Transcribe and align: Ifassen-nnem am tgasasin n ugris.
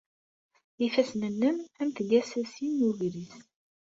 Ifassen-nnem 0.85 1.57
am 1.81 1.89
tgasasin 1.95 2.71
n 2.75 2.85
ugris. 2.89 3.33